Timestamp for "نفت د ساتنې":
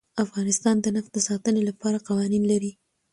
0.95-1.61